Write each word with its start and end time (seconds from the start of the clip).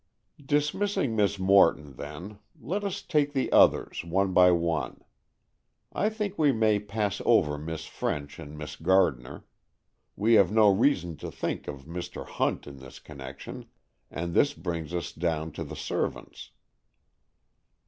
"Dismissing 0.43 1.15
Miss 1.15 1.37
Morton, 1.37 1.95
then, 1.95 2.39
let 2.59 2.83
us 2.83 3.03
take 3.03 3.33
the 3.33 3.51
others, 3.51 4.03
one 4.03 4.33
by 4.33 4.49
one. 4.49 5.03
I 5.93 6.09
think 6.09 6.39
we 6.39 6.51
may 6.51 6.79
pass 6.79 7.21
over 7.23 7.59
Miss 7.59 7.85
French 7.85 8.39
and 8.39 8.57
Miss 8.57 8.75
Gardner. 8.75 9.45
We 10.15 10.33
have 10.33 10.51
no 10.51 10.69
reason 10.73 11.17
to 11.17 11.29
think 11.29 11.67
of 11.67 11.85
Mr. 11.85 12.25
Hunt 12.25 12.65
in 12.65 12.77
this 12.79 12.97
connection, 12.97 13.65
and 14.09 14.33
this 14.33 14.55
brings 14.55 14.91
us 14.91 15.11
down 15.11 15.51
to 15.51 15.63
the 15.63 15.75
servants." 15.75 16.49